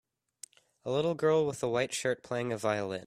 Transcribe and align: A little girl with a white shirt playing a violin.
A 0.83 0.89
little 0.89 1.13
girl 1.13 1.45
with 1.45 1.61
a 1.61 1.69
white 1.69 1.93
shirt 1.93 2.23
playing 2.23 2.51
a 2.51 2.57
violin. 2.57 2.99